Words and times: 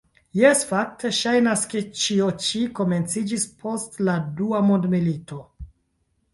Jes, 0.37 0.61
fakte 0.69 1.11
ŝajnas, 1.17 1.65
ke 1.73 1.83
ĉio 2.05 2.31
ĉi 2.47 2.63
komenciĝis 2.81 3.47
post 3.63 4.03
la 4.11 4.19
dua 4.43 4.65
mondmilito. 4.73 5.43